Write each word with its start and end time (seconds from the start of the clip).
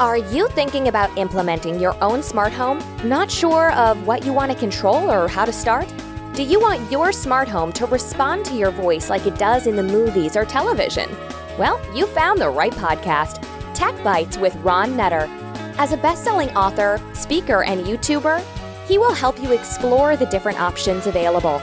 Are 0.00 0.16
you 0.16 0.48
thinking 0.48 0.88
about 0.88 1.16
implementing 1.16 1.78
your 1.78 1.96
own 2.02 2.20
smart 2.20 2.52
home? 2.52 2.82
Not 3.08 3.30
sure 3.30 3.70
of 3.74 4.08
what 4.08 4.24
you 4.24 4.32
want 4.32 4.50
to 4.50 4.58
control 4.58 5.08
or 5.08 5.28
how 5.28 5.44
to 5.44 5.52
start? 5.52 5.86
Do 6.32 6.42
you 6.42 6.58
want 6.58 6.90
your 6.90 7.12
smart 7.12 7.46
home 7.46 7.72
to 7.74 7.86
respond 7.86 8.44
to 8.46 8.56
your 8.56 8.72
voice 8.72 9.08
like 9.08 9.24
it 9.24 9.38
does 9.38 9.68
in 9.68 9.76
the 9.76 9.84
movies 9.84 10.36
or 10.36 10.44
television? 10.44 11.08
Well, 11.60 11.80
you 11.94 12.06
found 12.08 12.40
the 12.40 12.50
right 12.50 12.72
podcast, 12.72 13.44
TechBytes 13.74 14.36
with 14.40 14.56
Ron 14.56 14.96
Nutter. 14.96 15.28
As 15.78 15.92
a 15.92 15.96
best 15.96 16.24
selling 16.24 16.50
author, 16.56 17.00
speaker, 17.12 17.62
and 17.62 17.86
YouTuber, 17.86 18.44
he 18.88 18.98
will 18.98 19.14
help 19.14 19.40
you 19.40 19.52
explore 19.52 20.16
the 20.16 20.26
different 20.26 20.60
options 20.60 21.06
available. 21.06 21.62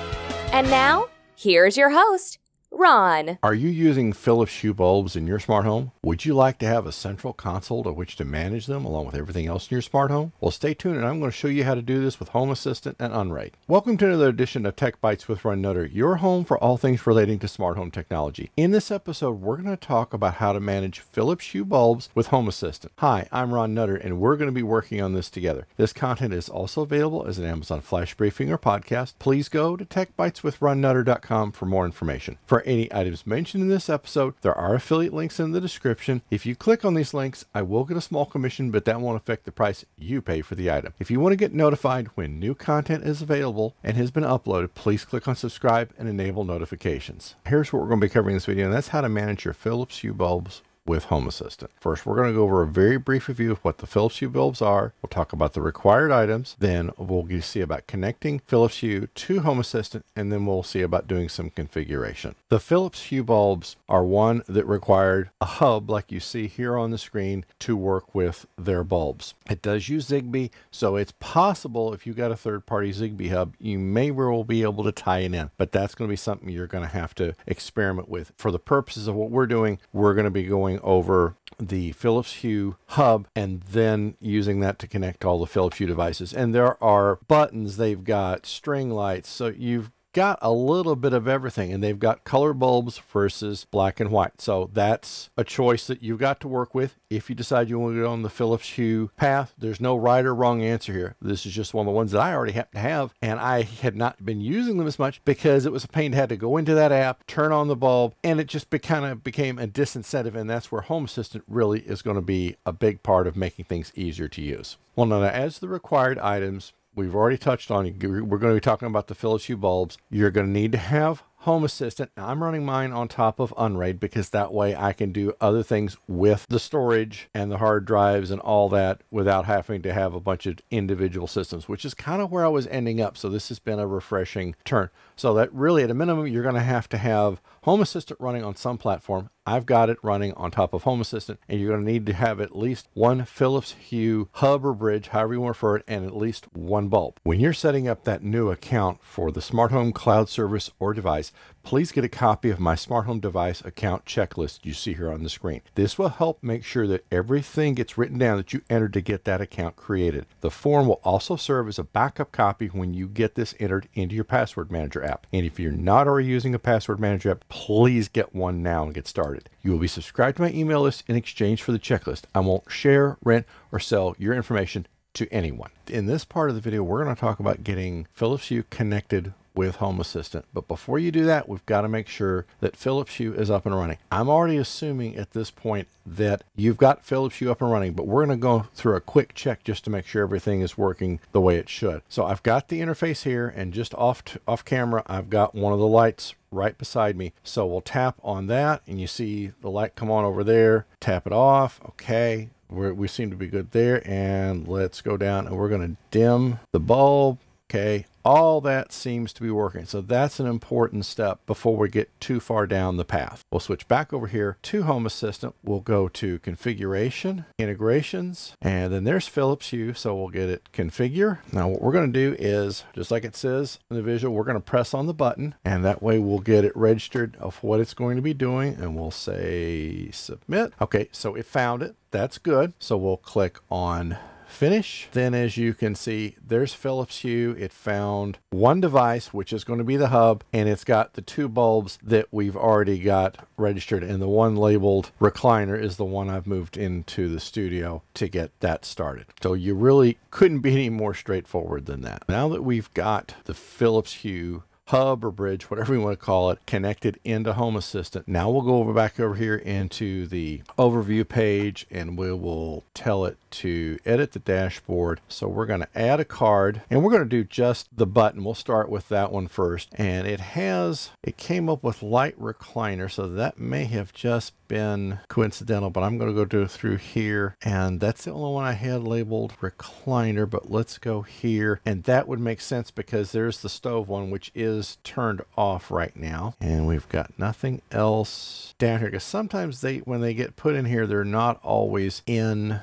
And 0.54 0.70
now, 0.70 1.10
here's 1.36 1.76
your 1.76 1.90
host, 1.90 2.40
Ron. 2.74 3.38
Are 3.44 3.54
you 3.54 3.68
using 3.68 4.14
Philips 4.14 4.62
Hue 4.62 4.74
bulbs 4.74 5.18
in 5.18 5.28
your 5.28 5.40
smart 5.40 5.66
home? 5.66 5.92
Would 6.04 6.24
you 6.24 6.34
like 6.34 6.58
to 6.60 6.66
have 6.66 6.86
a 6.86 6.94
central 6.94 7.34
console 7.34 7.84
to 7.84 7.92
which 7.92 8.16
to 8.16 8.24
manage 8.26 8.66
them 8.66 8.86
along 8.86 9.06
with 9.06 9.16
everything 9.16 9.46
else 9.46 9.70
in 9.70 9.76
your 9.76 9.82
smart 9.82 10.10
home? 10.10 10.32
Well, 10.40 10.52
stay 10.52 10.74
tuned 10.74 10.96
and 10.96 11.06
I'm 11.06 11.20
going 11.20 11.32
to 11.32 11.38
show 11.38 11.50
you 11.50 11.66
how 11.66 11.76
to 11.76 11.82
do 11.82 12.02
this 12.02 12.18
with 12.18 12.30
Home 12.30 12.50
Assistant 12.50 12.96
and 12.98 13.14
Unraid. 13.14 13.58
Welcome 13.68 13.98
to 13.98 14.08
another 14.08 14.30
edition 14.30 14.66
of 14.66 14.78
TechBytes 14.78 15.28
with 15.28 15.44
Ron 15.44 15.62
Nutter, 15.62 15.86
your 15.86 16.16
home 16.16 16.46
for 16.46 16.58
all 16.58 16.78
things 16.78 17.06
relating 17.06 17.40
to 17.40 17.48
smart 17.50 17.76
home 17.76 17.92
technology. 17.92 18.52
In 18.56 18.72
this 18.72 18.90
episode, 18.90 19.42
we're 19.42 19.58
going 19.58 19.68
to 19.68 19.78
talk 19.78 20.14
about 20.14 20.36
how 20.36 20.54
to 20.54 20.62
manage 20.62 21.00
Philips 21.02 21.48
Hue 21.48 21.66
bulbs 21.66 22.08
with 22.16 22.28
Home 22.28 22.48
Assistant. 22.48 22.94
Hi, 23.00 23.28
I'm 23.34 23.54
Ron 23.54 23.74
Nutter 23.74 23.98
and 23.98 24.18
we're 24.18 24.38
going 24.38 24.50
to 24.50 24.54
be 24.54 24.64
working 24.64 25.02
on 25.02 25.14
this 25.14 25.30
together. 25.30 25.68
This 25.76 25.92
content 25.92 26.34
is 26.34 26.48
also 26.48 26.84
available 26.84 27.28
as 27.28 27.38
an 27.38 27.46
Amazon 27.46 27.82
Flash 27.82 28.16
Briefing 28.16 28.50
or 28.50 28.58
podcast. 28.58 29.16
Please 29.20 29.50
go 29.50 29.76
to 29.76 29.84
techbyteswithronnutter.com 29.84 31.52
for 31.52 31.66
more 31.66 31.86
information. 31.86 32.38
For 32.46 32.61
any 32.66 32.94
items 32.94 33.28
mentioned 33.28 33.64
in 33.64 33.70
this 33.70 33.90
episode, 33.90 34.34
there 34.42 34.58
are 34.58 34.76
affiliate 34.76 35.14
links 35.14 35.40
in 35.40 35.52
the 35.52 35.62
description. 35.62 36.22
If 36.30 36.46
you 36.46 36.56
click 36.56 36.84
on 36.84 36.94
these 36.94 37.14
links, 37.14 37.46
I 37.54 37.62
will 37.62 37.84
get 37.84 37.98
a 37.98 38.02
small 38.02 38.26
commission, 38.26 38.72
but 38.72 38.86
that 38.86 39.02
won't 39.02 39.18
affect 39.18 39.46
the 39.46 39.52
price 39.52 39.86
you 39.98 40.22
pay 40.22 40.42
for 40.42 40.56
the 40.56 40.72
item. 40.72 40.94
If 41.00 41.12
you 41.12 41.20
want 41.20 41.34
to 41.34 41.38
get 41.38 41.54
notified 41.54 42.08
when 42.16 42.40
new 42.40 42.56
content 42.56 43.04
is 43.04 43.22
available 43.22 43.76
and 43.84 43.98
has 43.98 44.12
been 44.12 44.24
uploaded, 44.24 44.74
please 44.74 45.06
click 45.06 45.28
on 45.28 45.36
subscribe 45.36 45.92
and 45.98 46.08
enable 46.08 46.44
notifications. 46.44 47.36
Here's 47.48 47.72
what 47.72 47.82
we're 47.82 47.90
going 47.90 48.02
to 48.02 48.08
be 48.08 48.14
covering 48.14 48.34
in 48.34 48.38
this 48.38 48.46
video, 48.46 48.66
and 48.66 48.74
that's 48.74 48.90
how 48.90 49.02
to 49.02 49.10
manage 49.10 49.46
your 49.46 49.54
Philips 49.54 50.00
Hue 50.00 50.14
bulbs 50.14 50.62
with 50.86 51.06
Home 51.06 51.28
Assistant. 51.28 51.72
First, 51.80 52.06
we're 52.06 52.16
going 52.16 52.30
to 52.30 52.36
go 52.36 52.44
over 52.44 52.64
a 52.64 52.68
very 52.68 52.98
brief 52.98 53.28
review 53.28 53.52
of 53.52 53.60
what 53.60 53.78
the 53.78 53.88
Philips 53.88 54.20
Hue 54.20 54.30
bulbs 54.30 54.62
are. 54.62 54.94
We'll 55.02 55.10
talk 55.10 55.32
about 55.32 55.54
the 55.54 55.62
required 55.62 56.12
items. 56.12 56.56
Then 56.60 56.92
we'll 56.98 57.28
see 57.42 57.62
about 57.62 57.88
connecting 57.88 58.40
Philips 58.40 58.78
Hue 58.78 59.08
to 59.08 59.40
Home 59.42 59.60
Assistant, 59.60 60.06
and 60.16 60.32
then 60.32 60.46
we'll 60.46 60.64
see 60.64 60.82
about 60.82 61.08
doing 61.08 61.30
some 61.30 61.50
configuration. 61.50 62.36
The 62.50 62.60
Philips 62.60 63.04
Hue 63.04 63.24
bulbs 63.24 63.76
are 63.88 64.04
one 64.04 64.44
that 64.48 64.66
required 64.66 65.30
a 65.40 65.46
hub 65.46 65.90
like 65.90 66.12
you 66.12 66.20
see 66.20 66.48
here 66.48 66.78
on 66.78 66.92
the 66.92 66.98
screen 66.98 67.46
to 67.60 67.78
work 67.78 68.16
with 68.16 68.46
their 68.58 68.84
bulbs. 68.84 69.34
It 69.50 69.62
does 69.62 69.88
use 69.88 70.10
Zigbee, 70.10 70.50
so 70.72 70.96
it's 70.96 71.14
possible 71.20 71.94
if 71.94 72.08
you 72.08 72.14
got 72.14 72.32
a 72.32 72.36
third-party 72.36 72.92
Zigbee 72.92 73.30
hub, 73.30 73.56
you 73.60 73.78
may 73.78 74.10
well 74.12 74.44
be 74.44 74.64
able 74.64 74.84
to 74.84 74.92
tie 74.92 75.20
it 75.20 75.34
in, 75.34 75.52
but 75.58 75.72
that's 75.72 75.96
going 75.96 76.08
to 76.08 76.12
be 76.12 76.18
something 76.18 76.50
you're 76.50 76.68
going 76.68 76.84
to 76.84 76.90
have 76.90 77.14
to 77.16 77.36
experiment 77.46 78.10
with. 78.10 78.32
For 78.36 78.52
the 78.52 78.60
purposes 78.60 79.08
of 79.08 79.16
what 79.16 79.30
we're 79.30 79.46
doing, 79.46 79.80
we're 79.94 80.14
going 80.14 80.26
to 80.26 80.32
be 80.32 80.44
going 80.44 80.71
over 80.80 81.36
the 81.60 81.92
Philips 81.92 82.34
Hue 82.36 82.76
hub 82.88 83.28
and 83.36 83.62
then 83.62 84.16
using 84.20 84.60
that 84.62 84.80
to 84.80 84.88
connect 84.88 85.24
all 85.24 85.40
the 85.40 85.46
Philips 85.46 85.78
Hue 85.78 85.88
devices. 85.88 86.34
And 86.34 86.56
there 86.56 86.82
are 86.84 87.20
buttons, 87.28 87.78
they've 87.78 88.04
got 88.04 88.46
string 88.46 88.90
lights, 88.90 89.30
so 89.30 89.48
you've 89.48 89.92
got 90.14 90.40
a 90.42 90.52
little 90.52 90.96
bit 90.96 91.14
of 91.14 91.28
everything 91.28 91.72
and 91.72 91.84
they've 91.84 92.00
got 92.00 92.24
color 92.24 92.54
bulbs 92.54 93.00
versus 93.12 93.66
black 93.72 94.00
and 94.00 94.12
white. 94.12 94.42
So 94.42 94.70
that's 94.74 95.30
a 95.38 95.44
choice 95.44 95.88
that 95.88 96.04
you've 96.04 96.20
got 96.20 96.40
to 96.42 96.48
work 96.48 96.74
with. 96.76 96.98
If 97.10 97.30
you 97.30 97.36
decide 97.36 97.70
you 97.70 97.80
want 97.80 97.96
to 97.96 98.02
go 98.02 98.12
on 98.12 98.22
the 98.22 98.30
Philips 98.30 98.70
Hue 98.70 99.12
path, 99.18 99.54
there's 99.58 99.82
no 99.82 99.96
right 99.96 100.26
or 100.26 100.34
wrong 100.34 100.62
answer 100.62 100.94
here. 100.94 101.16
This 101.22 101.46
is 101.46 101.54
just 101.54 101.74
one 101.74 101.88
of 101.88 101.92
the 101.92 101.96
ones 101.96 102.12
that 102.12 102.22
I 102.22 102.34
already 102.34 102.54
happen 102.54 102.76
to 102.76 102.88
have 102.88 103.14
and 103.22 103.40
I 103.40 103.64
had 103.64 103.96
not 103.96 104.26
been 104.26 104.42
using 104.42 104.78
them 104.78 104.88
as 104.88 105.00
much 105.00 105.24
because 105.26 105.66
it 105.66 105.72
was 105.72 105.84
a 105.84 105.90
pain 105.90 106.12
to 106.12 106.18
have 106.18 106.30
to 106.30 106.38
go 106.38 106.58
into 106.58 106.74
that 106.74 106.92
app, 106.92 107.26
turn 107.28 107.52
on 107.52 107.68
the 107.68 107.76
bulb, 107.76 108.16
and 108.24 108.40
it 108.40 108.48
just 108.48 108.70
be, 108.70 108.80
kind 108.80 109.06
of 109.06 109.24
became 109.24 109.60
a 109.60 109.68
disincentive 109.68 110.36
and 110.36 110.50
that's 110.50 110.72
where 110.72 110.82
Home 110.82 111.06
Assistant 111.06 111.44
really 111.48 111.82
is 111.82 112.02
going 112.02 112.16
to 112.16 112.22
be 112.22 112.56
a 112.66 112.74
big 112.74 113.04
part 113.04 113.28
of 113.28 113.36
making 113.36 113.66
things 113.66 113.92
easier 113.96 114.28
to 114.30 114.42
use. 114.42 114.78
Well, 114.96 115.06
now 115.06 115.24
as 115.24 115.60
the 115.60 115.70
required 115.70 116.20
items, 116.20 116.74
we've 116.96 117.16
already 117.16 117.38
touched 117.38 117.72
on. 117.72 117.86
We're 118.00 118.38
going 118.38 118.54
to 118.54 118.56
be 118.56 118.60
talking 118.60 118.88
about 118.88 119.08
the 119.08 119.16
Philips 119.16 119.46
Hue 119.46 119.58
bulbs. 119.58 119.98
You're 120.10 120.32
going 120.32 120.48
to 120.48 120.52
need 120.52 120.72
to 120.74 120.78
have 120.78 121.24
Home 121.38 121.64
Assistant. 121.64 122.12
I'm 122.16 122.44
running 122.44 122.64
mine 122.64 122.92
on 122.92 123.08
top 123.08 123.40
of 123.40 123.52
Unraid 123.58 124.00
because 124.00 124.30
that 124.30 124.54
way 124.54 124.76
I 124.76 124.94
can 124.94 125.12
do 125.12 125.34
other 125.42 125.64
things 125.64 125.98
with 126.08 126.46
the 126.50 126.60
storage 126.60 127.30
and 127.34 127.52
the 127.52 127.58
hard 127.58 127.86
drives 127.86 128.30
and 128.30 128.40
all 128.42 128.70
that 128.70 129.02
without 129.10 129.46
having 129.46 129.82
to 129.82 129.94
have 129.94 130.14
a 130.14 130.20
bunch 130.20 130.46
of 130.46 130.60
individual 130.70 131.26
systems, 131.26 131.68
which 131.68 131.84
is 131.84 131.96
kind 131.96 132.22
of 132.22 132.32
where 132.32 132.46
I 132.46 132.50
was 132.50 132.68
ending 132.68 133.02
up. 133.02 133.18
So 133.18 133.28
this 133.28 133.50
has 133.50 133.58
been 133.58 133.80
a 133.80 133.88
refreshing 133.88 134.56
turn. 134.66 134.90
So 135.16 135.34
that 135.34 135.52
really, 135.52 135.84
at 135.84 135.90
a 135.90 135.96
minimum, 135.96 136.28
you're 136.28 136.44
going 136.44 136.54
to 136.54 136.62
have 136.62 136.88
to 136.90 137.00
have 137.00 137.42
Home 137.64 137.82
Assistant 137.82 138.20
running 138.20 138.44
on 138.44 138.56
some 138.56 138.78
platform. 138.78 139.32
I've 139.46 139.66
got 139.66 139.90
it 139.90 139.98
running 140.04 140.34
on 140.34 140.52
top 140.52 140.74
of 140.74 140.84
Home 140.84 141.02
Assistant, 141.02 141.40
and 141.50 141.60
you're 141.60 141.72
going 141.72 141.84
to 141.84 141.92
need 141.92 142.06
to 142.06 142.14
have 142.14 142.40
at 142.40 142.56
least 142.56 142.88
one 142.94 143.26
Philips 143.26 143.74
Hue 143.74 144.30
hub 144.34 144.64
or 144.64 144.74
bridge, 144.74 145.08
however 145.08 145.34
you 145.34 145.42
want 145.42 145.56
to 145.56 145.58
refer 145.58 145.76
it, 145.78 145.86
and 145.88 146.06
at 146.06 146.16
least 146.16 146.46
one 146.54 146.90
bulb. 146.90 147.18
When 147.24 147.40
you're 147.40 147.52
setting 147.52 147.88
up 147.88 148.04
that 148.04 148.24
new 148.24 148.52
account 148.52 149.00
for 149.02 149.32
the 149.32 149.42
smart 149.42 149.72
home 149.72 149.94
cloud 149.94 150.30
service 150.30 150.70
or 150.80 150.94
device, 150.94 151.32
please 151.64 151.92
get 151.92 152.04
a 152.04 152.10
copy 152.10 152.50
of 152.50 152.60
my 152.60 152.76
smart 152.76 153.06
home 153.06 153.20
device 153.20 153.62
account 153.62 154.06
checklist 154.06 154.60
you 154.64 154.74
see 154.74 154.94
here 154.94 155.12
on 155.12 155.24
the 155.24 155.30
screen. 155.30 155.62
This 155.76 155.98
will 155.98 156.10
help 156.10 156.42
make 156.44 156.64
sure 156.64 156.88
that 156.88 157.06
everything 157.12 157.74
gets 157.76 157.98
written 157.98 158.18
down 158.18 158.38
that 158.38 158.54
you 158.54 158.62
entered 158.70 158.94
to 158.94 159.02
get 159.02 159.26
that 159.26 159.42
account 159.42 159.76
created. 159.76 160.26
The 160.42 160.52
form 160.52 160.88
will 160.88 161.02
also 161.04 161.36
serve 161.36 161.68
as 161.68 161.80
a 161.80 161.84
backup 161.84 162.32
copy 162.32 162.68
when 162.68 162.94
you 162.94 163.08
get 163.08 163.36
this 163.36 163.56
entered 163.60 163.88
into 163.94 164.16
your 164.16 164.24
password 164.24 164.72
manager 164.72 165.04
app. 165.04 165.28
And 165.34 165.46
if 165.46 165.60
you're 165.60 165.72
not 165.72 166.08
already 166.08 166.28
using 166.28 166.54
a 166.54 166.60
password 166.60 167.00
manager 167.00 167.32
app, 167.32 167.48
please 167.50 168.08
get 168.08 168.36
one 168.36 168.62
now 168.62 168.84
and 168.84 168.94
get 168.94 169.08
started. 169.08 169.41
You 169.62 169.72
will 169.72 169.80
be 169.80 169.88
subscribed 169.88 170.38
to 170.38 170.44
my 170.44 170.52
email 170.52 170.82
list 170.82 171.04
in 171.08 171.16
exchange 171.16 171.62
for 171.64 171.72
the 171.72 171.80
checklist. 171.80 172.24
I 172.34 172.40
won't 172.40 172.70
share, 172.70 173.18
rent, 173.24 173.46
or 173.72 173.80
sell 173.80 174.16
your 174.18 174.34
information 174.34 174.88
to 175.14 175.28
anyone. 175.32 175.72
In 175.88 176.06
this 176.06 176.26
part 176.26 176.50
of 176.50 176.56
the 176.56 176.62
video, 176.62 176.84
we're 176.84 177.04
going 177.04 177.16
to 177.16 177.20
talk 177.20 177.40
about 177.40 177.64
getting 177.64 178.08
Philips 178.14 178.48
Hue 178.48 178.64
connected 178.70 179.34
with 179.54 179.78
Home 179.78 180.00
Assistant. 180.00 180.46
But 180.54 180.68
before 180.68 181.00
you 181.00 181.12
do 181.12 181.26
that, 181.26 181.50
we've 181.50 181.66
got 181.66 181.82
to 181.82 181.90
make 181.90 182.08
sure 182.08 182.46
that 182.62 182.78
Philips 182.78 183.16
Hue 183.16 183.34
is 183.34 183.52
up 183.52 183.66
and 183.66 183.76
running. 183.76 183.98
I'm 184.12 184.30
already 184.30 184.58
assuming 184.58 185.18
at 185.18 185.32
this 185.32 185.52
point 185.52 185.88
that 186.06 186.44
you've 186.56 186.78
got 186.78 187.06
Philips 187.06 187.38
Hue 187.38 187.52
up 187.52 187.62
and 187.62 187.72
running, 187.72 187.94
but 187.94 188.08
we're 188.08 188.26
going 188.26 188.38
to 188.38 188.42
go 188.42 188.68
through 188.74 188.96
a 188.96 189.02
quick 189.02 189.34
check 189.34 189.64
just 189.64 189.84
to 189.84 189.90
make 189.90 190.08
sure 190.08 190.24
everything 190.24 190.62
is 190.62 190.78
working 190.78 191.20
the 191.32 191.42
way 191.42 191.58
it 191.58 191.70
should. 191.70 192.02
So 192.08 192.26
I've 192.26 192.44
got 192.44 192.70
the 192.70 192.80
interface 192.80 193.24
here 193.24 193.54
and 193.56 193.74
just 193.74 193.94
off, 193.96 194.24
off 194.48 194.64
camera, 194.64 195.04
I've 195.08 195.30
got 195.30 195.54
one 195.54 195.74
of 195.74 195.80
the 195.80 195.88
lights 195.88 196.34
right 196.52 196.78
beside 196.78 197.16
me. 197.16 197.34
So 197.44 197.66
we'll 197.66 197.82
tap 197.82 198.18
on 198.24 198.48
that 198.48 198.82
and 198.86 199.00
you 199.00 199.08
see 199.08 199.52
the 199.62 199.70
light 199.70 199.96
come 199.96 200.12
on 200.12 200.26
over 200.26 200.44
there, 200.44 200.86
tap 201.00 201.26
it 201.26 201.34
off. 201.34 201.80
Okay. 201.90 202.50
We're, 202.70 202.94
we 202.94 203.08
seem 203.08 203.30
to 203.32 203.36
be 203.36 203.48
good 203.48 203.72
there. 203.72 204.02
And 204.08 204.68
let's 204.68 205.02
go 205.02 205.18
down 205.18 205.48
and 205.48 205.58
we're 205.58 205.70
going 205.70 205.96
to 205.96 205.98
dim 206.12 206.60
the 206.72 206.80
bulb. 206.80 207.40
Okay, 207.72 208.06
all 208.26 208.60
that 208.60 208.92
seems 208.92 209.32
to 209.32 209.42
be 209.42 209.50
working. 209.50 209.86
So 209.86 210.02
that's 210.02 210.42
an 210.42 210.46
important 210.46 211.06
step 211.06 211.40
before 211.46 211.78
we 211.78 211.88
get 211.88 212.10
too 212.20 212.42
far 212.42 212.68
down 212.68 212.98
the 212.98 213.06
path. 213.06 213.46
We'll 213.50 213.62
switch 213.62 213.88
back 213.88 214.12
over 214.12 214.28
here 214.28 214.58
to 214.64 214.84
Home 214.84 215.06
Assistant. 215.06 215.56
We'll 215.64 215.80
go 215.80 216.10
to 216.10 216.40
Configuration, 216.40 217.46
Integrations, 217.58 218.58
and 218.62 218.92
then 218.92 219.06
there's 219.06 219.30
Philips 219.30 219.70
Hue. 219.70 219.94
So 219.94 220.14
we'll 220.14 220.28
get 220.28 220.50
it 220.50 220.68
Configure. 220.74 221.38
Now 221.54 221.70
what 221.70 221.82
we're 221.82 221.94
going 221.94 222.12
to 222.12 222.20
do 222.20 222.36
is, 222.38 222.84
just 222.94 223.10
like 223.10 223.24
it 223.24 223.38
says 223.38 223.80
in 223.90 223.96
the 223.96 224.04
visual, 224.04 224.36
we're 224.36 224.44
going 224.44 224.56
to 224.56 224.60
press 224.60 224.94
on 224.94 225.08
the 225.08 225.14
button 225.14 225.56
and 225.64 225.86
that 225.86 226.04
way 226.04 226.20
we'll 226.20 226.40
get 226.40 226.66
it 226.66 226.76
registered 226.76 227.38
of 227.38 227.64
what 227.64 227.80
it's 227.80 227.94
going 227.94 228.18
to 228.18 228.22
be 228.22 228.34
doing 228.34 228.74
and 228.74 228.98
we'll 228.98 229.12
say 229.12 230.12
Submit. 230.12 230.74
Okay, 230.82 231.08
so 231.14 231.36
it 231.36 231.46
found 231.46 231.82
it. 231.82 231.96
That's 232.12 232.38
good. 232.38 232.74
So 232.80 232.98
we'll 232.98 233.16
click 233.16 233.60
on 233.70 234.18
finish. 234.52 235.08
Then 235.12 235.34
as 235.34 235.58
you 235.58 235.74
can 235.74 235.96
see, 235.96 236.36
there's 236.46 236.74
Philips 236.74 237.20
Hue. 237.20 237.56
It 237.58 237.74
found 237.74 238.38
one 238.52 238.82
device, 238.82 239.34
which 239.34 239.54
is 239.54 239.64
going 239.64 239.80
to 239.80 239.86
be 239.86 239.98
the 239.98 240.10
hub, 240.10 240.44
and 240.54 240.68
it's 240.70 240.84
got 240.84 241.14
the 241.14 241.22
two 241.22 241.48
bulbs 241.48 241.98
that 242.04 242.28
we've 242.32 242.58
already 242.58 243.00
got 243.00 243.48
registered. 243.58 244.04
And 244.04 244.22
the 244.22 244.28
one 244.28 244.56
labeled 244.56 245.12
recliner 245.20 245.82
is 245.82 245.98
the 245.98 246.06
one 246.06 246.30
I've 246.30 246.48
moved 246.48 246.78
into 246.78 247.30
the 247.30 247.40
studio 247.40 248.04
to 248.16 248.28
get 248.28 248.52
that 248.60 248.86
started. 248.86 249.26
So 249.42 249.54
you 249.54 249.74
really 249.74 250.18
couldn't 250.30 250.60
be 250.60 250.74
any 250.74 250.90
more 250.90 251.14
straightforward 251.14 251.86
than 251.86 252.02
that. 252.02 252.24
Now 252.28 252.50
that 252.50 252.64
we've 252.64 252.94
got 252.94 253.36
the 253.46 253.54
Philips 253.54 254.14
Hue 254.16 254.64
hub 254.92 255.24
or 255.24 255.32
bridge, 255.32 255.72
whatever 255.72 255.94
you 255.94 256.02
want 256.02 256.20
to 256.20 256.26
call 256.26 256.52
it, 256.52 256.60
connected 256.68 257.18
into 257.24 257.54
Home 257.54 257.78
Assistant. 257.78 258.28
Now 258.28 258.50
we'll 258.50 258.62
go 258.62 258.80
over 258.80 258.94
back 258.94 259.20
over 259.22 259.36
here 259.36 259.56
into 259.56 260.28
the 260.28 260.64
overview 260.78 261.28
page 261.28 261.88
and 261.90 262.18
we 262.18 262.34
will 262.34 262.84
tell 262.94 263.24
it 263.24 263.38
to 263.52 264.00
edit 264.06 264.32
the 264.32 264.40
dashboard. 264.40 265.22
So 265.28 265.48
we're 265.48 265.66
going 265.66 265.82
to 265.82 265.98
add 265.98 266.20
a 266.20 266.26
card 266.26 266.82
and 266.90 267.04
we're 267.04 267.12
going 267.12 267.24
to 267.24 267.30
do 267.30 267.44
just 267.44 267.96
the 267.96 268.08
button. 268.08 268.44
We'll 268.44 268.54
start 268.54 268.90
with 268.90 269.10
that 269.10 269.32
one 269.32 269.48
first. 269.48 269.90
And 269.96 270.28
it 270.28 270.40
has, 270.40 271.12
it 271.24 271.38
came 271.38 271.70
up 271.70 271.84
with 271.84 272.04
light 272.04 272.40
recliner. 272.40 273.10
So 273.10 273.28
that 273.28 273.60
may 273.60 273.86
have 273.86 274.14
just 274.14 274.54
been 274.68 275.20
coincidental, 275.28 275.90
but 275.90 276.02
I'm 276.02 276.18
going 276.18 276.34
to 276.34 276.46
go 276.46 276.66
through 276.66 276.96
here. 276.96 277.58
And 277.62 278.00
that's 278.00 278.24
the 278.24 278.32
only 278.32 278.54
one 278.54 278.64
I 278.64 278.72
had 278.72 279.04
labeled 279.04 279.54
recliner, 279.62 280.50
but 280.50 280.72
let's 280.72 280.98
go 280.98 281.24
here. 281.24 281.82
And 281.86 282.04
that 282.04 282.28
would 282.28 282.40
make 282.40 282.62
sense 282.62 282.90
because 282.90 283.34
there's 283.34 283.62
the 283.62 283.68
stove 283.68 284.08
one, 284.08 284.32
which 284.32 284.50
is 284.56 284.98
turned 285.04 285.42
off 285.58 285.92
right 285.92 286.16
now. 286.16 286.56
And 286.62 286.88
we've 286.88 287.10
got 287.10 287.38
nothing 287.38 287.82
else 287.92 288.74
down 288.78 289.00
here 289.00 289.10
because 289.10 289.26
sometimes 289.26 289.82
they, 289.82 289.98
when 289.98 290.22
they 290.22 290.34
get 290.34 290.56
put 290.56 290.76
in 290.76 290.86
here, 290.86 291.06
they're 291.06 291.26
not 291.26 291.60
always 291.64 292.22
in 292.26 292.80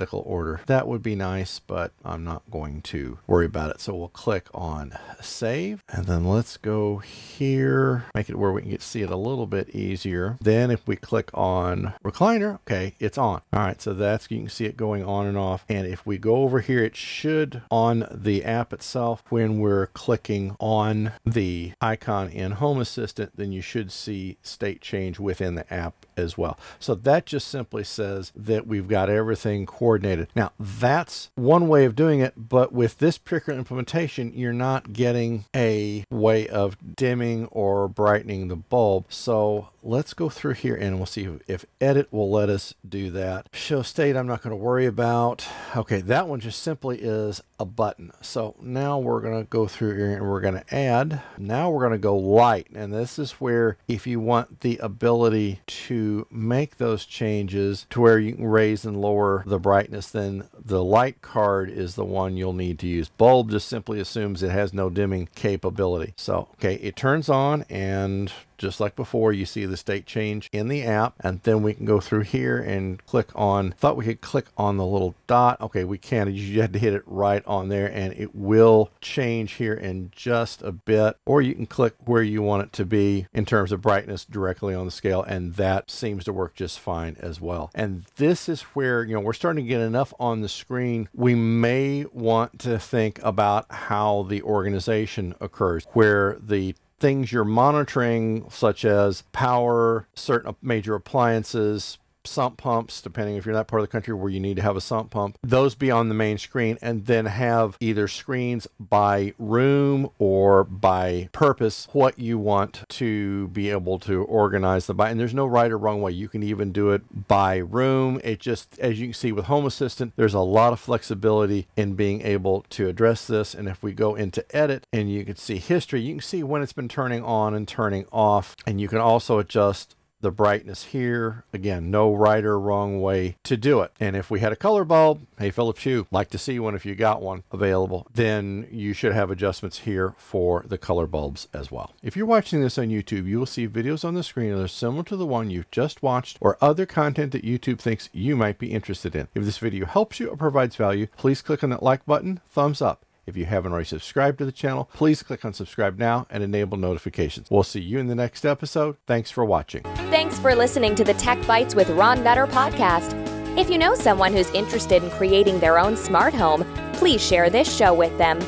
alphabetical 0.00 0.22
order. 0.26 0.60
That 0.66 0.88
would 0.88 1.02
be 1.02 1.14
nice, 1.14 1.58
but 1.58 1.92
I'm 2.04 2.24
not 2.24 2.42
going 2.50 2.82
to 2.82 3.18
worry 3.26 3.46
about 3.46 3.70
it. 3.70 3.80
So 3.80 3.94
we'll 3.94 4.08
click 4.08 4.48
on 4.54 4.92
save 5.20 5.82
and 5.88 6.06
then 6.06 6.24
let's 6.24 6.56
go 6.56 6.98
here, 6.98 8.04
make 8.14 8.30
it 8.30 8.36
where 8.36 8.52
we 8.52 8.62
can 8.62 8.70
get 8.70 8.82
see 8.82 9.02
it 9.02 9.10
a 9.10 9.16
little 9.16 9.46
bit 9.46 9.70
easier. 9.70 10.38
Then 10.40 10.70
if 10.70 10.86
we 10.86 10.96
click 10.96 11.30
on 11.34 11.92
recliner, 12.04 12.54
okay, 12.60 12.94
it's 12.98 13.18
on. 13.18 13.42
All 13.52 13.60
right, 13.60 13.80
so 13.80 13.92
that's, 13.92 14.30
you 14.30 14.38
can 14.38 14.48
see 14.48 14.64
it 14.64 14.76
going 14.76 15.04
on 15.04 15.26
and 15.26 15.36
off. 15.36 15.64
And 15.68 15.86
if 15.86 16.06
we 16.06 16.18
go 16.18 16.36
over 16.36 16.60
here, 16.60 16.82
it 16.82 16.96
should 16.96 17.62
on 17.70 18.06
the 18.10 18.44
app 18.44 18.72
itself, 18.72 19.22
when 19.28 19.60
we're 19.60 19.88
clicking 19.88 20.56
on 20.58 21.12
the 21.24 21.72
icon 21.80 22.28
in 22.28 22.52
Home 22.52 22.80
Assistant, 22.80 23.32
then 23.36 23.52
you 23.52 23.60
should 23.60 23.92
see 23.92 24.38
state 24.42 24.80
change 24.80 25.18
within 25.18 25.54
the 25.54 25.72
app 25.72 26.06
as 26.16 26.38
well. 26.38 26.58
So 26.78 26.94
that 26.94 27.26
just 27.26 27.48
simply 27.48 27.84
says 27.84 28.32
that 28.34 28.66
we've 28.66 28.88
got 28.88 29.10
everything 29.10 29.66
coordinated. 29.66 29.89
Now 30.34 30.52
that's 30.58 31.30
one 31.34 31.68
way 31.68 31.84
of 31.84 31.96
doing 31.96 32.20
it, 32.20 32.34
but 32.36 32.72
with 32.72 32.98
this 32.98 33.18
particular 33.18 33.58
implementation, 33.58 34.32
you're 34.34 34.52
not 34.52 34.92
getting 34.92 35.44
a 35.54 36.04
way 36.10 36.48
of 36.48 36.76
dimming 36.96 37.46
or 37.46 37.88
brightening 37.88 38.48
the 38.48 38.56
bulb. 38.56 39.06
So 39.08 39.68
let's 39.82 40.14
go 40.14 40.28
through 40.28 40.54
here 40.54 40.74
and 40.74 40.96
we'll 40.96 41.06
see 41.06 41.28
if 41.46 41.64
edit 41.80 42.12
will 42.12 42.30
let 42.30 42.48
us 42.48 42.74
do 42.86 43.10
that. 43.10 43.48
Show 43.52 43.82
state, 43.82 44.16
I'm 44.16 44.26
not 44.26 44.42
going 44.42 44.50
to 44.50 44.62
worry 44.62 44.86
about. 44.86 45.46
Okay, 45.76 46.00
that 46.02 46.28
one 46.28 46.40
just 46.40 46.62
simply 46.62 46.98
is 46.98 47.40
a 47.60 47.64
button. 47.66 48.10
So 48.22 48.56
now 48.60 48.98
we're 48.98 49.20
going 49.20 49.38
to 49.38 49.48
go 49.48 49.66
through 49.66 49.96
here 49.96 50.16
and 50.16 50.28
we're 50.28 50.40
going 50.40 50.54
to 50.54 50.74
add. 50.74 51.22
Now 51.36 51.70
we're 51.70 51.80
going 51.80 51.92
to 51.92 51.98
go 51.98 52.16
light. 52.16 52.68
And 52.74 52.92
this 52.92 53.18
is 53.18 53.32
where 53.32 53.76
if 53.86 54.06
you 54.06 54.18
want 54.18 54.62
the 54.62 54.78
ability 54.78 55.60
to 55.66 56.26
make 56.30 56.78
those 56.78 57.04
changes 57.04 57.86
to 57.90 58.00
where 58.00 58.18
you 58.18 58.32
can 58.32 58.46
raise 58.46 58.86
and 58.86 59.00
lower 59.00 59.44
the 59.46 59.58
brightness, 59.58 60.10
then 60.10 60.48
the 60.58 60.82
light 60.82 61.20
card 61.20 61.70
is 61.70 61.94
the 61.94 62.04
one 62.04 62.36
you'll 62.36 62.54
need 62.54 62.78
to 62.78 62.86
use. 62.86 63.10
Bulb 63.10 63.50
just 63.50 63.68
simply 63.68 64.00
assumes 64.00 64.42
it 64.42 64.50
has 64.50 64.72
no 64.72 64.88
dimming 64.88 65.28
capability. 65.34 66.14
So, 66.16 66.48
okay, 66.54 66.76
it 66.76 66.96
turns 66.96 67.28
on 67.28 67.66
and 67.68 68.32
just 68.60 68.78
like 68.78 68.94
before, 68.94 69.32
you 69.32 69.46
see 69.46 69.64
the 69.64 69.76
state 69.76 70.06
change 70.06 70.48
in 70.52 70.68
the 70.68 70.84
app. 70.84 71.14
And 71.20 71.42
then 71.42 71.62
we 71.62 71.74
can 71.74 71.86
go 71.86 71.98
through 71.98 72.20
here 72.20 72.58
and 72.58 73.04
click 73.06 73.28
on, 73.34 73.72
thought 73.72 73.96
we 73.96 74.04
could 74.04 74.20
click 74.20 74.46
on 74.56 74.76
the 74.76 74.86
little 74.86 75.14
dot. 75.26 75.60
Okay, 75.60 75.82
we 75.84 75.98
can. 75.98 76.32
You 76.32 76.60
had 76.60 76.72
to 76.74 76.78
hit 76.78 76.94
it 76.94 77.02
right 77.06 77.42
on 77.46 77.68
there 77.68 77.86
and 77.86 78.12
it 78.14 78.34
will 78.34 78.90
change 79.00 79.54
here 79.54 79.74
in 79.74 80.12
just 80.14 80.62
a 80.62 80.72
bit. 80.72 81.16
Or 81.26 81.40
you 81.40 81.54
can 81.54 81.66
click 81.66 81.94
where 82.04 82.22
you 82.22 82.42
want 82.42 82.62
it 82.64 82.72
to 82.74 82.84
be 82.84 83.26
in 83.32 83.46
terms 83.46 83.72
of 83.72 83.80
brightness 83.80 84.24
directly 84.24 84.74
on 84.74 84.84
the 84.84 84.90
scale. 84.92 85.22
And 85.22 85.54
that 85.54 85.90
seems 85.90 86.24
to 86.24 86.32
work 86.32 86.54
just 86.54 86.78
fine 86.78 87.16
as 87.20 87.40
well. 87.40 87.70
And 87.74 88.04
this 88.16 88.48
is 88.48 88.62
where, 88.62 89.02
you 89.02 89.14
know, 89.14 89.20
we're 89.20 89.32
starting 89.32 89.64
to 89.64 89.68
get 89.68 89.80
enough 89.80 90.12
on 90.20 90.42
the 90.42 90.48
screen. 90.48 91.08
We 91.14 91.34
may 91.34 92.04
want 92.12 92.58
to 92.60 92.78
think 92.78 93.20
about 93.22 93.72
how 93.72 94.26
the 94.28 94.42
organization 94.42 95.34
occurs, 95.40 95.86
where 95.92 96.36
the 96.38 96.74
things 97.00 97.32
you're 97.32 97.44
monitoring, 97.44 98.48
such 98.50 98.84
as 98.84 99.22
power, 99.32 100.06
certain 100.14 100.54
major 100.62 100.94
appliances, 100.94 101.98
sump 102.24 102.56
pumps, 102.56 103.00
depending 103.00 103.36
if 103.36 103.46
you're 103.46 103.54
that 103.54 103.68
part 103.68 103.80
of 103.80 103.88
the 103.88 103.92
country 103.92 104.14
where 104.14 104.30
you 104.30 104.40
need 104.40 104.56
to 104.56 104.62
have 104.62 104.76
a 104.76 104.80
sump 104.80 105.10
pump, 105.10 105.38
those 105.42 105.74
be 105.74 105.90
on 105.90 106.08
the 106.08 106.14
main 106.14 106.38
screen 106.38 106.78
and 106.82 107.06
then 107.06 107.26
have 107.26 107.76
either 107.80 108.08
screens 108.08 108.66
by 108.78 109.32
room 109.38 110.10
or 110.18 110.64
by 110.64 111.28
purpose 111.32 111.88
what 111.92 112.18
you 112.18 112.38
want 112.38 112.84
to 112.88 113.48
be 113.48 113.70
able 113.70 113.98
to 113.98 114.24
organize 114.24 114.86
the 114.86 114.94
by. 114.94 115.10
And 115.10 115.18
there's 115.18 115.34
no 115.34 115.46
right 115.46 115.70
or 115.70 115.78
wrong 115.78 116.02
way. 116.02 116.12
You 116.12 116.28
can 116.28 116.42
even 116.42 116.72
do 116.72 116.90
it 116.90 117.28
by 117.28 117.56
room. 117.56 118.20
It 118.22 118.40
just, 118.40 118.78
as 118.78 119.00
you 119.00 119.08
can 119.08 119.14
see 119.14 119.32
with 119.32 119.46
Home 119.46 119.66
Assistant, 119.66 120.12
there's 120.16 120.34
a 120.34 120.40
lot 120.40 120.72
of 120.72 120.80
flexibility 120.80 121.66
in 121.76 121.94
being 121.94 122.22
able 122.22 122.64
to 122.70 122.88
address 122.88 123.26
this. 123.26 123.54
And 123.54 123.68
if 123.68 123.82
we 123.82 123.92
go 123.92 124.14
into 124.14 124.44
edit 124.54 124.86
and 124.92 125.10
you 125.10 125.24
can 125.24 125.36
see 125.36 125.58
history, 125.58 126.00
you 126.00 126.14
can 126.14 126.22
see 126.22 126.42
when 126.42 126.62
it's 126.62 126.72
been 126.72 126.88
turning 126.88 127.24
on 127.24 127.54
and 127.54 127.66
turning 127.66 128.06
off. 128.12 128.56
And 128.66 128.80
you 128.80 128.88
can 128.88 128.98
also 128.98 129.38
adjust 129.38 129.96
the 130.20 130.30
brightness 130.30 130.84
here. 130.84 131.44
Again, 131.52 131.90
no 131.90 132.14
right 132.14 132.44
or 132.44 132.58
wrong 132.58 133.00
way 133.00 133.36
to 133.44 133.56
do 133.56 133.80
it. 133.80 133.92
And 134.00 134.16
if 134.16 134.30
we 134.30 134.40
had 134.40 134.52
a 134.52 134.56
color 134.56 134.84
bulb, 134.84 135.26
hey, 135.38 135.50
Philips 135.50 135.82
Hue, 135.82 136.06
like 136.10 136.30
to 136.30 136.38
see 136.38 136.58
one 136.58 136.74
if 136.74 136.86
you 136.86 136.94
got 136.94 137.22
one 137.22 137.42
available, 137.52 138.06
then 138.12 138.66
you 138.70 138.92
should 138.92 139.12
have 139.12 139.30
adjustments 139.30 139.80
here 139.80 140.14
for 140.18 140.64
the 140.66 140.78
color 140.78 141.06
bulbs 141.06 141.48
as 141.52 141.70
well. 141.70 141.92
If 142.02 142.16
you're 142.16 142.26
watching 142.26 142.60
this 142.60 142.78
on 142.78 142.88
YouTube, 142.88 143.26
you 143.26 143.38
will 143.38 143.46
see 143.46 143.68
videos 143.68 144.04
on 144.04 144.14
the 144.14 144.22
screen 144.22 144.54
that 144.54 144.62
are 144.62 144.68
similar 144.68 145.04
to 145.04 145.16
the 145.16 145.26
one 145.26 145.50
you've 145.50 145.70
just 145.70 146.02
watched 146.02 146.38
or 146.40 146.58
other 146.60 146.86
content 146.86 147.32
that 147.32 147.44
YouTube 147.44 147.78
thinks 147.78 148.08
you 148.12 148.36
might 148.36 148.58
be 148.58 148.72
interested 148.72 149.14
in. 149.14 149.28
If 149.34 149.44
this 149.44 149.58
video 149.58 149.86
helps 149.86 150.20
you 150.20 150.28
or 150.28 150.36
provides 150.36 150.76
value, 150.76 151.06
please 151.16 151.42
click 151.42 151.64
on 151.64 151.70
that 151.70 151.82
like 151.82 152.04
button, 152.06 152.40
thumbs 152.50 152.82
up. 152.82 153.04
If 153.26 153.36
you 153.36 153.44
haven't 153.44 153.72
already 153.72 153.86
subscribed 153.86 154.38
to 154.38 154.44
the 154.44 154.52
channel, 154.52 154.88
please 154.94 155.22
click 155.22 155.44
on 155.44 155.52
subscribe 155.52 155.98
now 155.98 156.26
and 156.30 156.42
enable 156.42 156.78
notifications. 156.78 157.48
We'll 157.50 157.62
see 157.62 157.80
you 157.80 157.98
in 157.98 158.08
the 158.08 158.14
next 158.14 158.44
episode. 158.44 158.96
Thanks 159.06 159.30
for 159.30 159.44
watching. 159.44 159.82
Thanks 160.10 160.38
for 160.38 160.54
listening 160.54 160.94
to 160.96 161.04
the 161.04 161.14
TechBytes 161.14 161.74
with 161.74 161.88
Ron 161.90 162.24
Nutter 162.24 162.46
podcast. 162.46 163.14
If 163.58 163.68
you 163.68 163.78
know 163.78 163.94
someone 163.94 164.32
who's 164.32 164.50
interested 164.50 165.02
in 165.02 165.10
creating 165.10 165.60
their 165.60 165.78
own 165.78 165.96
smart 165.96 166.34
home, 166.34 166.64
please 166.94 167.20
share 167.20 167.50
this 167.50 167.74
show 167.74 167.92
with 167.92 168.16
them. 168.18 168.38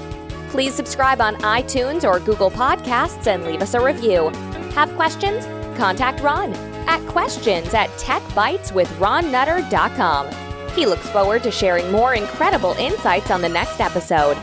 Please 0.51 0.75
subscribe 0.75 1.21
on 1.21 1.37
iTunes 1.37 2.05
or 2.05 2.21
Google 2.21 2.51
Podcasts 2.51 3.27
and 3.27 3.45
leave 3.45 3.63
us 3.63 3.75
a 3.75 3.81
review. 3.81 4.29
Have 4.75 4.95
questions? 4.97 5.45
Contact 5.79 6.21
Ron 6.21 6.55
at 6.89 7.01
questions 7.09 7.75
at 7.75 7.89
techbyteswithronnutter.com. 7.91 10.29
He 10.75 10.87
looks 10.87 11.09
forward 11.11 11.43
to 11.43 11.51
sharing 11.51 11.93
more 11.93 12.15
incredible 12.15 12.73
insights 12.73 13.31
on 13.31 13.43
the 13.43 13.49
next 13.49 13.81
episode. 13.81 14.37